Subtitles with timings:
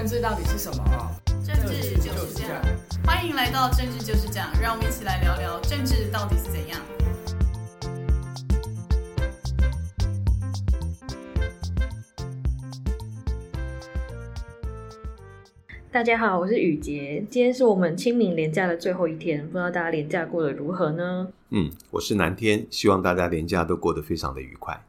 [0.00, 0.82] 政治到底是什么？
[1.44, 2.62] 政治就是这样。
[3.04, 6.80] 欢迎来到政治就是这样，让我们一起来聊聊政治到底是怎样。
[15.92, 21.28] 大家好，我是雨洁，今天是我们清明连假的最后一天，不知道大家连假过得如何呢？
[21.50, 24.82] 嗯，我是南天，希望大家连假都过得非常的愉快。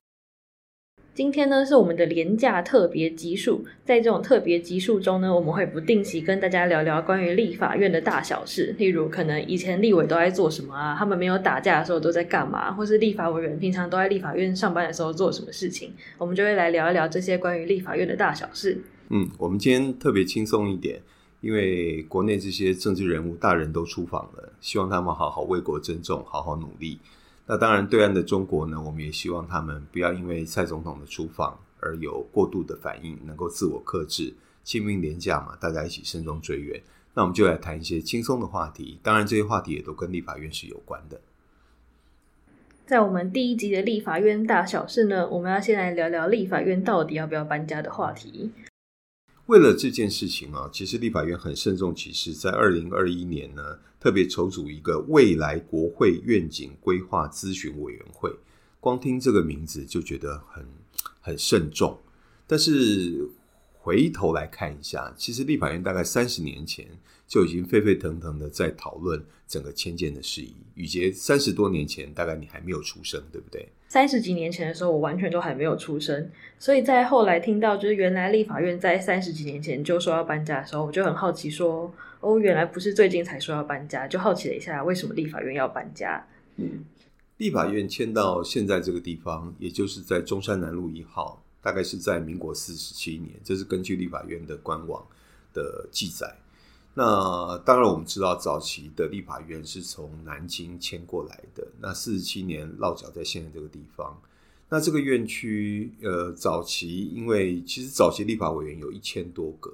[1.14, 18.82] 今天呢是我们的廉价特别集数，在这种特别集数中呢，我们会不定期跟大家聊聊关于立法院的大小事，例如可能以前立委都在做什么啊，他们没有打架的时候都在干嘛，或是立法委员平常都在立法院上班的时候做什么事情，我们就会来聊一聊这些关于立法院的大小事。
[19.10, 21.02] 嗯，我们今天特别轻松一点，
[21.41, 27.00] 因为国内这些政治人物大人都出访了，希望他们好好为国争重，好好努力。
[27.51, 34.33] 那当然，对岸的中国呢，我们也希望他们不要因为蔡总统的出访而有过度的反应，能够自我克制。
[34.64, 36.81] 清明廉价嘛，大家一起慎重追远。
[37.14, 41.19] 那我们就来谈一些轻松的话题，当然这些话题也都跟立法院是有关的。
[42.85, 48.53] 在我们第一集的立法院大小事呢，我们要先来聊聊立法院到底要不要搬家的话题。
[49.52, 53.61] 为了这件事情啊，其实立法院很慎重其事，在二零二一年呢，
[53.99, 58.33] 特别筹组一个未来国会愿景规划咨询委员会。
[58.79, 60.66] 光听这个名字就觉得很
[61.19, 61.99] 很慎重，
[62.47, 63.29] 但是
[63.83, 66.85] 回头来看一下，其实立法院大概三十年前
[67.27, 70.55] 就已经沸沸腾腾的在讨论整个迁建的事宜。
[70.75, 73.67] 宇杰三十多年前，大概你还没有出生，对不对？
[73.88, 76.29] 三十几年前的时候，我完全都还没有出生，
[76.59, 86.23] 所以在后来听到就是原来立法院在三十几年前就说要搬家的时候，我就很好奇说，哦，原来不是最近才说要搬家，就好奇了一下为什么立法院要搬家。
[86.57, 86.85] 嗯，
[87.38, 95.05] 立法院迁到现在这个地方，也就是在中山南路一号，大概是在民国四十七年，这是根据立法院的官网
[95.53, 96.37] 的记载。
[96.93, 101.65] 那当然，我们知道早期的立法院是从南京迁过来的。
[101.79, 104.19] 那四十七年落脚在现在这个地方。
[104.67, 109.73] 那这个院区，呃，早期因为其实早期立法委员有一千多个，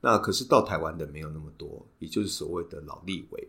[0.00, 3.48] 那可是到台湾的没有那么多，也就是所谓的老立委。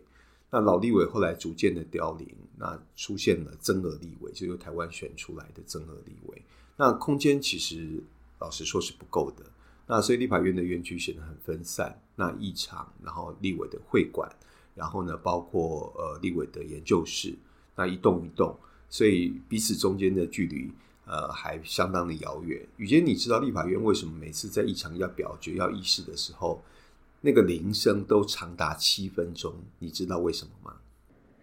[0.50, 6.37] 那老立委后来逐渐的凋零，那出现了增额立委，就由台湾选出来的增额立委。
[6.78, 8.02] 那空间其实
[8.38, 9.44] 老实说是不够的。
[9.86, 14.30] 那所以立法院的院区显得很分散，那议场，然后立委的会馆，
[14.74, 17.34] 然后呢，包括呃立委的研究室，
[17.74, 18.54] 那一栋一栋，
[18.90, 20.70] 所以彼此中间的距离
[21.06, 22.64] 呃还相当的遥远。
[22.76, 26.62] 雨杰，你知道立法院为什么每次在议场要表决要议事的时候，
[27.22, 29.54] 那个铃声都长达七分钟？
[29.78, 30.76] 你知道为什么吗？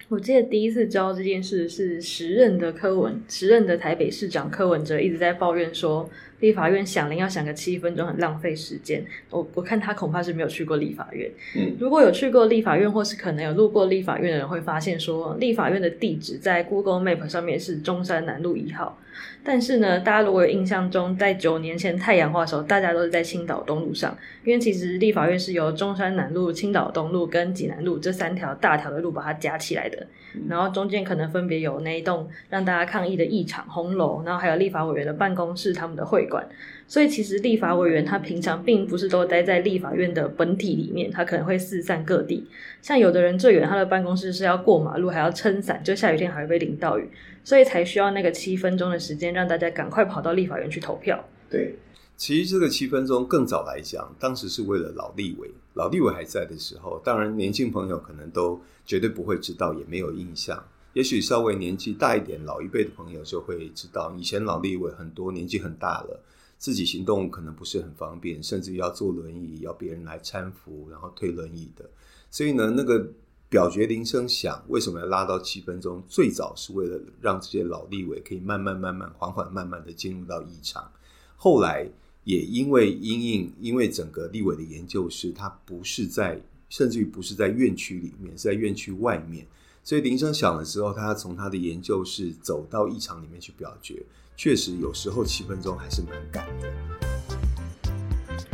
[0.07, 6.07] 我记得第一次知道这件事是时任的柯文，时任的台北市长柯文哲一直在抱怨说，
[6.39, 9.03] 立法院响铃要响个七分钟，很浪费时间。
[9.29, 11.29] 我我看他恐怕是没有去过立法院。
[11.55, 18.99] 嗯，如果有去过立法院，或是可能有路过立法院的人，会发现说，立法院的地址在 Google Map 上面是中山南路一号。
[19.45, 30.05] 但是呢，大家如果有印象中，在九年前太阳花的时候，大家都是在青岛东路上，因为其实立法院是由中山南路、青岛东路跟济南路这三条大条的路把它夹起来的，
[30.49, 36.47] 然后中间可能分别有那一栋让大家抗议的议场红楼，然后还有立法委员的办公室、他们的会管。
[36.87, 42.45] 所以其实立法委员他平常并不是都待在立法院的本体里面，他可能会四散各地。
[42.81, 47.09] 像有的人最远他的办公室是要过马路，还要撑伞，就下雨天还会被淋到雨，
[47.43, 51.27] 所以才需要那个七分钟的时间，让大家赶快跑到立法院去投票。
[51.49, 51.73] 对，
[52.15, 60.63] 其实这个七分钟更早来讲，当时是为了老立委，老立委还在的时候，当然年轻朋友可能都绝对不会知道，也没有印象。
[60.95, 66.23] 也许稍微年纪大一点，老一辈的朋友就会知道，以前老立委很多年纪很大了。
[66.57, 71.87] 自己行动可能不是很方便，甚至要坐轮椅，要别人来搀扶，然后推轮椅的。
[72.31, 73.05] 所以呢，那个
[73.49, 76.01] 表决铃声响，为什么要拉到七分钟？
[76.07, 80.89] 最早是为了让这些老立委可以慢慢、慢慢、缓缓、慢慢的进入到议场。
[81.35, 81.85] 后来
[82.23, 89.45] 也因为因应，因为整个立委的研究室，它不是在，甚至于不是在院区里面，是在院区外面。
[89.87, 94.01] 所以铃声响了之后，他从他的研究室走到议场里面去表决，
[94.35, 96.73] 确实有时候七分钟还是蛮赶的。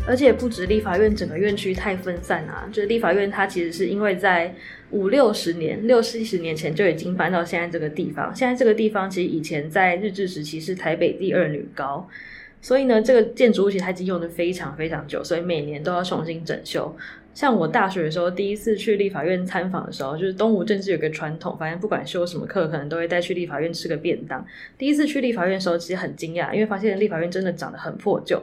[0.05, 4.53] 而且不止立法院整个院区太分散啊，就是立法院它其实是因为在
[4.89, 8.35] 五六十年、六七十年前就已经搬到现在这个地方。
[8.35, 12.05] 现在这个地方其实以前在日治时期是台北第二女高，
[12.61, 16.95] 所以呢，这个建筑物其实它已经用的非常非常久，所以每年都要重新整修。
[17.33, 24.45] 像我大学的时候，第一次去立法院参访的时候，就是东吴政治有个传统，反正不管修什么课，可能都会带去立法院吃个便当。
[24.77, 28.41] 第一次去立法院的时候，其实很惊讶，因为发现立法院真的长得很破旧。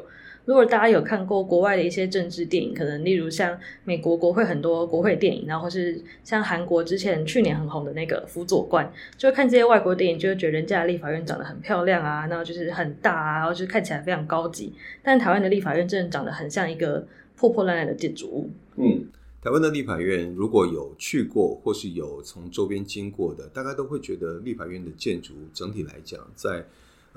[0.49, 14.73] 如果大家有看过国外的一些政治电影，可能例如像美国国会很多国会电影，然后或是像韩国之前去年很红的那个辅佐官，就会看这些外国电影，就会觉得人家的立法院长得很漂亮啊，然后就是很大啊，然后就是看起来非常高级。
[15.03, 17.07] 但台湾的立法院真的长得很像一个
[17.37, 18.51] 破破烂烂的建筑物。
[18.77, 19.05] 嗯，
[19.43, 26.65] 台湾的立法院如果有去过或是有从周边经过的，大概都会觉得立法院的建筑整体来讲，在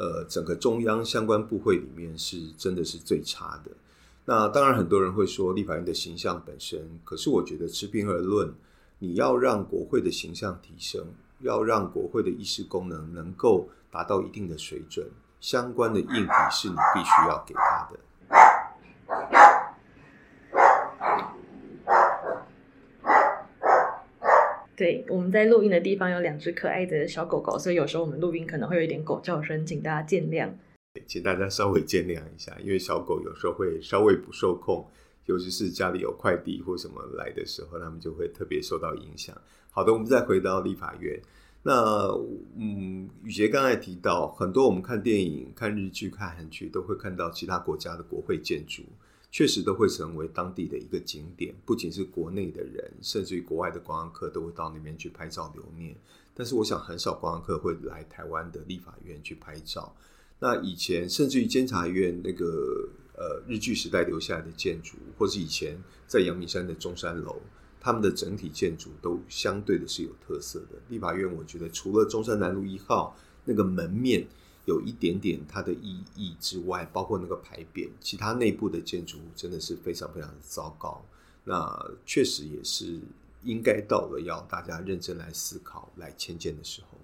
[0.02, 3.70] 呃，整个中央相关部会里面是真的是最差的。
[4.26, 8.52] 那当然，很多人会说立法院的形象本身，可是我觉得持平而论，
[8.98, 11.06] 你要让国会的形象提升，
[11.42, 15.08] 要让国会的议事功能能够达到一定的水准，
[15.40, 18.00] 相关的硬体是你必须要给他的。
[24.82, 30.50] 对，我们在录音的地方有两只可爱的小狗狗，所以有时候我们录音可能会有一点狗叫声，请大家见谅。
[31.06, 34.84] 请大家稍微见谅一下，因为小狗有时候会稍微不受控，
[35.28, 39.40] 尤其是家里有快递或什么来的时候，它们就会特别受到影响。
[39.70, 41.22] 好的，我们再回到立法院。
[41.62, 42.08] 那
[42.58, 48.82] 嗯，宇杰刚才提到，很多我们看电影、看日剧、看韩剧，都会看到其他国家的国会建筑。
[49.32, 55.96] 确实都会成为当地的一个景点，不仅是国内的人，甚至于国外的观光客都会到那边去拍照留念。
[56.34, 59.96] 但是，我想很少观光客会来台湾的立法院去拍照。
[60.40, 67.42] 那以前，甚至于监察院那个呃日据时代留下来的建筑，或是以前在阳明山的中山楼，
[67.80, 70.78] 他们的整体建筑都相对的是有特色的。
[70.90, 74.28] 立法院，我觉得除了中山南路一号那个门面。
[74.66, 81.04] 有一点点它的意义之外，包括那个牌匾，其他内部的建筑物真的是非常非常的糟糕。
[81.44, 83.00] 那确实也是
[83.44, 86.98] 应该到了要大家认真来思考、来迁建的时候。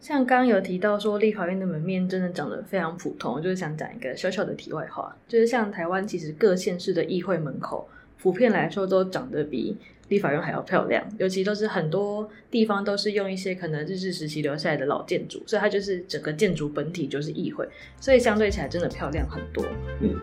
[0.00, 9.76] 像刚有提到说，立法院的门面真的长得非常普通，就是想讲一个小小的题外话，就是像台湾其实各县市的议会门口，普遍来说都长得比
[10.08, 17.68] 立法院还要漂亮，尤其都是很多地方都是用一些可能日治时期留下来的老建筑，所以它就是整个建筑本体就是议会，
[18.00, 19.64] 所以相对起来真的漂亮很多。
[20.00, 20.16] 嗯，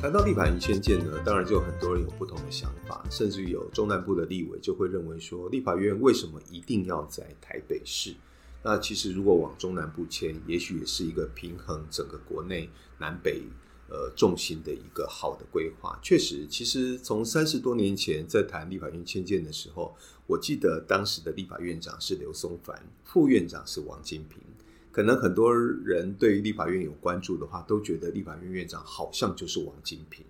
[0.00, 8.14] 谈到立法院迁建呢，当然就有很多人有不同的想法，甚至于有中南部的立委就会认为说，立法院为什么一定要在台北市？
[8.62, 12.68] 那其实如果往中南部迁，也许也是一个平衡整个国内
[12.98, 13.42] 南北。
[13.90, 19.96] 呃，重心的一个好的规划，确实，其实从三十多年前在谈立法院迁建的时候，
[20.26, 24.38] 我记得当时的立法院长是刘松藩，副院长是王金平。
[24.92, 30.22] 可能很多人对于立法院有关注的话，都觉得立法院院长好像就是王金平，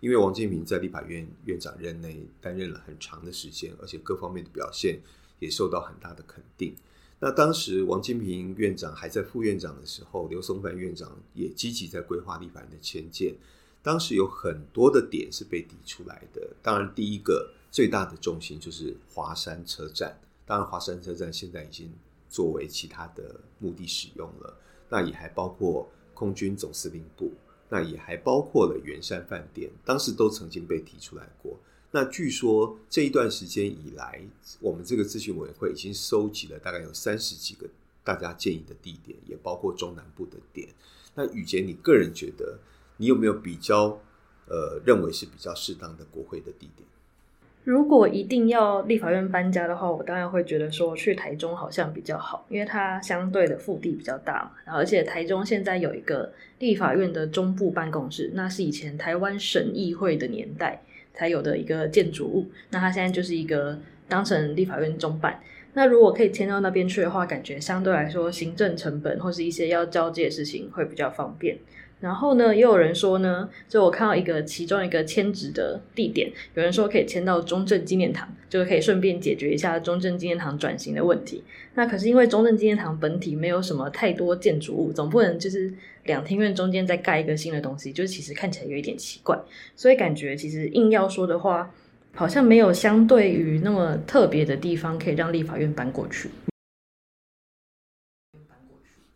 [0.00, 5.00] 因为王金平在立法院院长任内担任了很长的时间，而且各方面的表现
[5.38, 6.74] 也受到很大的肯定。
[7.20, 13.34] 那当时王金平院长还在副院长的时候，刘松藩院长也积极在规划立法院的迁建。
[13.82, 16.48] 当时有很多的点是被提出来的。
[16.62, 20.16] 当然，第一个最大的重心就是华山车站。
[20.46, 21.90] 当然，华山车站现在已经
[22.28, 24.56] 作为其他的目的使用了。
[24.88, 27.32] 那也还包括空军总司令部，
[27.68, 31.58] 那也还包括了圆山饭店，当时都曾经被提出来过。
[31.90, 34.20] 那据说这一段时间以来，
[34.60, 37.66] 我们这个咨询委员会已经收集了大概有三十几个
[38.04, 40.68] 大家建议的地点，也包括中南部的点。
[41.14, 42.58] 那宇杰，你个人觉得
[42.98, 43.98] 你有没有比较
[44.48, 46.86] 呃认为是比较适当的国会的地点？
[47.64, 54.52] 如果一定要立法院搬家的话，我当然会觉得说去台中好像比较好，因为它相对的腹地比较大嘛。
[54.64, 60.82] 然后而且台中现在有一个立法院的中部办公室，那是以前台湾省议会的年代。
[61.18, 63.76] 才有的一个建筑物，那它现在就是一个
[64.08, 65.40] 当成立法院中办。
[65.74, 71.58] 那如果可以迁到那边去的话，感觉相对来说行政成本或是一些要交接的事情会比较方便。
[72.00, 81.42] 然后呢，也有人说呢，就我看到一个其中一个迁址的地点，有人说可以迁到中正纪念堂，就可以顺便解决一下中正纪念堂转型的问题。
[81.74, 85.74] 那可是因为中正纪念堂本体没有什么太多建筑物，总不能就是
[86.04, 89.36] 两厅院中间再盖一个新的东西，就是其实看起来有一点奇怪。
[89.74, 91.74] 所以感觉其实硬要说的话，
[92.14, 96.30] 好像没有相对于那么特别的地方可以让立法院搬过去。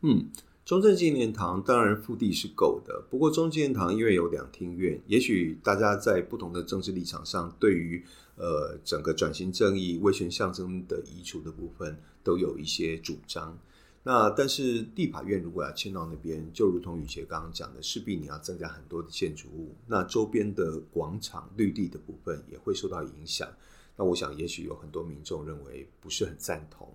[0.02, 0.26] 嗯。
[0.72, 8.02] 中正纪念堂当然腹地是够的，不过中正纪念堂因为有两厅院，也许大家在不同的政治立场上，对于
[8.36, 13.54] 呃整个转型正义、威权象征的移除的部分，都有一些主张。
[14.02, 23.46] 那但是地法院如果要迁到那边，就如同宇杰刚刚讲的，势必你要增加很多的建筑物，那周边的广场绿地的部分也会受到影响。
[23.94, 26.88] 那我想，也许有很多民众认为不是很赞同。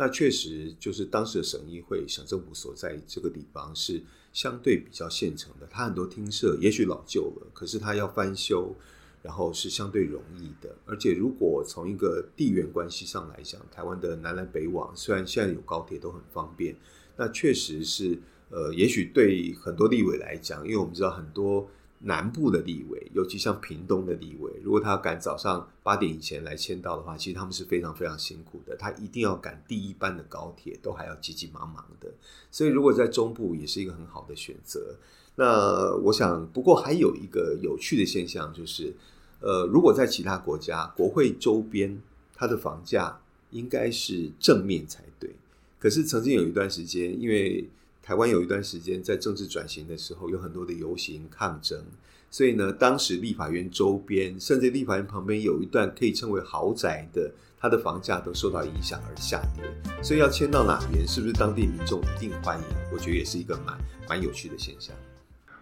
[0.00, 4.00] 那确实就是当时的省议会、省政府所在这个地方是
[4.32, 8.74] 相对比较现成的，它很多厅舍也许老旧了，可是它要翻修，
[9.22, 10.74] 然后是相对容易的。
[10.86, 16.74] 而且如果从一个地缘关系上来讲，台湾的南来北往，虽然现在有高铁都很方便，
[17.18, 21.68] 那确实是呃，也许对很多立委来讲，因为我们知道很多。
[22.00, 28.74] 南部的立委，尤其像屏东的立委，如果他赶早上八点以前来签到的话，其实他们是非常非常辛苦的。
[28.76, 32.10] 他一定要赶第一班的高铁，都还要急急忙忙的。
[32.50, 34.96] 所以，如果在中部也是一个很好的选择。
[35.36, 38.94] 那我想，不过还有一个有趣的现象就是，
[39.40, 42.00] 呃，如果在其他国家，国会周边
[42.34, 45.30] 它的房价应该是正面才对。
[45.78, 47.68] 可是曾经有一段时间，因为
[48.10, 51.80] 台湾有一段时间在政治转型的时候，有很多的游行抗争，
[52.28, 59.62] 所以呢，当时立法院周边，甚至立法院旁边有一段可以称为豪宅的，它的房价都受到影响而下跌。
[60.02, 62.64] 所以要迁到哪边，是不是当地民众一定欢迎？
[62.92, 64.92] 我觉得也是一个蛮蛮有趣的现象。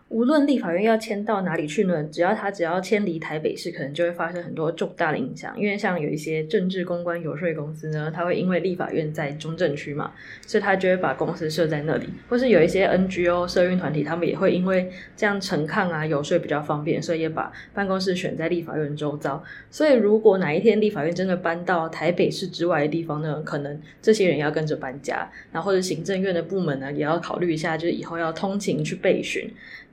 [0.08, 5.54] 无论立法院要迁到哪里去呢，只要他只要迁离台北市，可能就会发生很多重大的影响。
[5.58, 10.10] 因为像有一些政治公关游说公司呢，他会因为立法院在中正区嘛，
[10.46, 12.06] 所以他就会把公司设在那里。
[12.26, 19.44] 或是有一些 NGO 社运团体，他们也会因为这样陈抗啊游说比较方便，所以也把办公室选在立法院周遭。
[19.70, 29.46] 所以如果哪一天立法院真的搬到台北市之外的地方呢，可能这些人要跟着搬家，然后或者行政院的部门呢，也要考虑一下，就是以后要通勤去备询。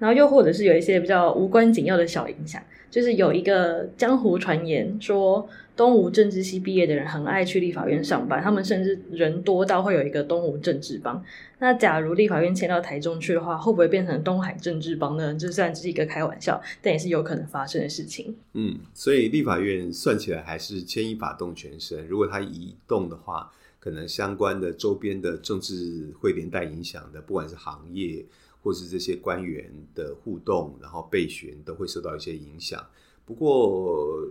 [0.05, 11.19] 然后又或者是有一些比较无关紧要的小影响，就是有一个江湖传言说，东吴政治系毕业的人很爱去立法院上班，他们甚至人多到会有一个东吴政治帮。
[11.57, 15.33] 那假如立法院迁到台中去的话，会不会变成东海政治帮呢？
[15.33, 18.35] 这虽然只是一个开玩笑，但也是有可能发生的事情。
[18.53, 28.23] 嗯，所以立法院算起来还是牵一发动全身，如果它移动的话，可能相关的周边的政治会连带影响的，不管是行业。
[28.65, 32.83] 或是这些官员的互动，然后备选都会受到一些影响。
[33.23, 34.27] 不过，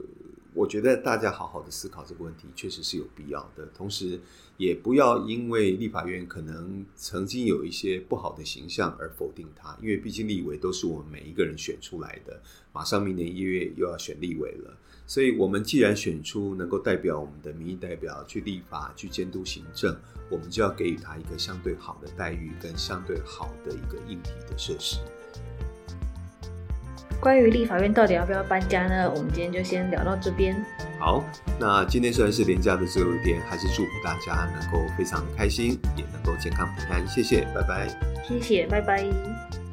[0.52, 3.64] 我觉得大家好好的思考这个问题，确实是有必要的。
[3.66, 4.18] 同时，
[4.56, 12.42] 也不要因为立法院可能曾经有一些不好的形象而否定它，因为毕竟立委都是我们每一个人选出来的。
[12.72, 14.76] 马上明年一月又要选立委了。
[15.06, 19.94] 所以，我们既然选出能够代表我们的民意代表去立法、去监督行政，
[20.30, 24.98] 我们就要给予他一个相对好的待遇跟相对好的一个硬体的设施。
[27.20, 29.10] 关于立法院到底要不要搬家呢？
[29.10, 30.54] 我们今天就先聊到这边。
[30.98, 31.24] 好，
[31.60, 37.06] 那今天虽然是连假的最后一天，还是祝福大家能够非常开心，也能够健康平安。
[37.06, 37.88] 谢谢，拜拜。
[38.26, 39.63] 谢谢，拜拜。